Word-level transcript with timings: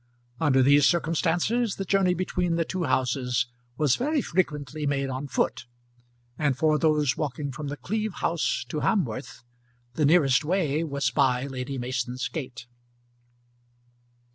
Under 0.39 0.63
these 0.63 0.87
circumstances 0.87 1.75
the 1.75 1.85
journey 1.85 2.15
between 2.15 2.55
the 2.55 2.65
two 2.65 2.85
houses 2.85 3.45
was 3.77 3.97
very 3.97 4.19
frequently 4.19 4.87
made 4.87 5.09
on 5.11 5.27
foot; 5.27 5.67
and 6.39 6.57
for 6.57 6.79
those 6.79 7.15
walking 7.17 7.51
from 7.51 7.67
The 7.67 7.77
Cleeve 7.77 8.15
House 8.15 8.65
to 8.69 8.79
Hamworth 8.81 9.43
the 9.93 10.05
nearest 10.07 10.43
way 10.43 10.83
was 10.83 11.11
by 11.11 11.45
Lady 11.45 11.77
Mason's 11.77 12.27
gate. 12.29 12.65